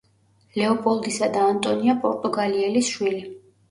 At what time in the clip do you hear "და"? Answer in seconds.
1.37-1.45